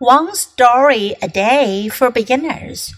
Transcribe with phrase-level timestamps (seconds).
[0.00, 2.94] One story a day for beginners.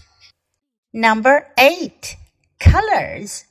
[0.93, 2.15] Number 8.
[2.61, 3.43] Colors.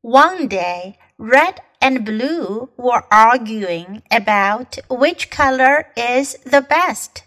[0.00, 7.24] One day, red and blue were arguing about which color is the best.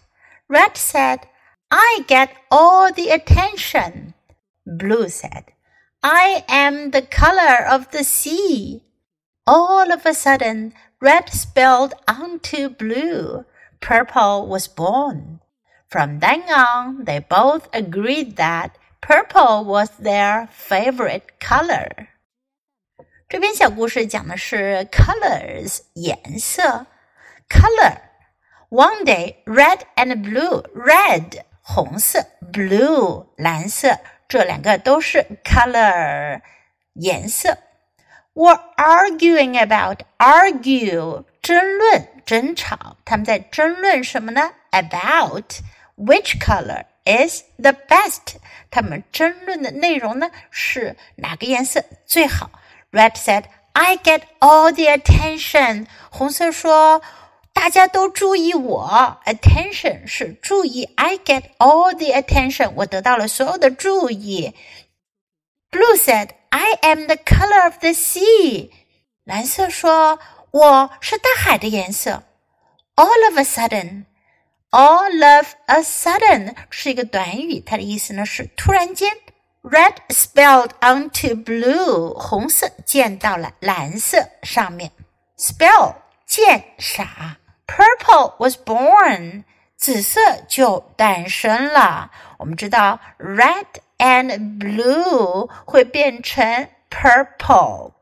[0.48, 1.28] Red said,
[1.70, 4.14] I get all the attention.
[4.66, 5.52] Blue said,
[6.02, 8.84] I am the color of the sea.
[9.46, 13.44] All of a sudden, red spilled onto blue.
[13.82, 15.40] Purple was born.
[15.89, 18.71] From then on, they both agreed that
[19.01, 22.07] purple was their favorite color.
[23.29, 26.87] 这篇小故事讲的是 colors 颜色，
[27.49, 36.41] color。One day, red and blue, red 红色，blue 蓝色，这两个都是 color
[36.93, 37.57] 颜色。
[38.33, 44.53] Were arguing about argue 争论争吵，他们在争论什么呢？
[44.71, 45.59] About
[45.97, 48.35] which color is the best？
[48.71, 52.49] 他们争论的内容呢是哪个颜色最好？
[52.91, 57.01] Red said, "I get all the attention." 红色说。
[57.55, 64.55] 大家都注意我，attention 是注意，I get all the attention，我得到了所有的注意。
[65.69, 68.71] Blue said, "I am the color of the sea."
[69.23, 70.17] 蓝色说，
[70.49, 72.23] 我是大海的颜色。
[72.95, 74.05] All of a sudden,
[74.70, 79.12] all of a sudden 是一个短语，它的意思呢是突然间。
[79.62, 84.92] Red spilled onto blue，红色溅到了蓝色上面。
[85.36, 85.96] Spell
[86.26, 87.38] 溅洒。
[87.66, 89.44] Purple was born，
[89.76, 92.10] 紫色就诞生了。
[92.38, 93.66] 我们知道，red
[93.98, 97.92] and blue 会变成 purple。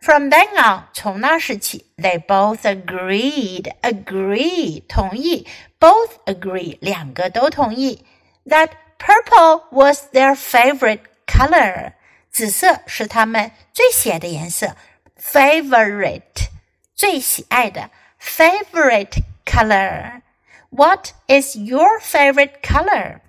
[0.00, 3.72] From then on，从那时起，they both agreed.
[3.82, 5.46] Agree 同意，
[5.80, 8.04] both agree 两个都同意
[8.46, 11.92] that purple was their favorite color.
[12.30, 14.76] 紫色是他们最喜爱的颜色，
[15.18, 16.48] favorite
[16.94, 17.90] 最喜爱的。
[18.20, 20.22] favorite color.
[20.70, 23.20] What is your favorite color?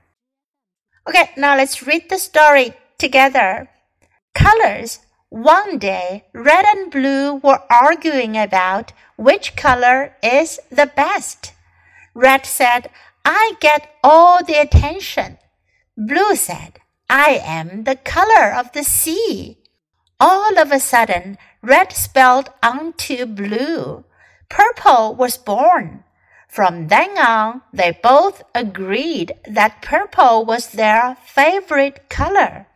[1.06, 3.68] Okay, now let's read the story together.
[4.34, 4.98] Colors.
[5.33, 11.55] one day, red and blue were arguing about which color is the best.
[12.13, 12.91] Red said,
[13.25, 15.39] I get all the attention.
[15.97, 19.57] Blue said, I am the color of the sea.
[20.21, 24.05] All of a sudden, red spelled onto blue.
[24.51, 26.05] Purple was born.
[26.47, 32.67] From then on, they both agreed that purple was their favorite color.